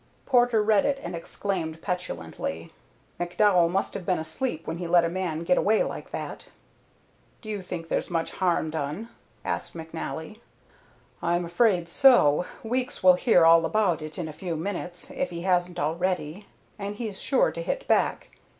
[0.25, 2.73] Porter read it and exclaimed petulantly,
[3.19, 6.47] "McDowell must have been asleep when he let a man get away like that."
[7.39, 9.09] "Do you think there's much harm done?"
[9.45, 10.39] asked McNally.
[11.21, 12.47] "I'm afraid so.
[12.63, 16.47] Weeks will hear all about it in a few minutes, if he hasn't already,
[16.79, 18.31] and he's sure to hit back.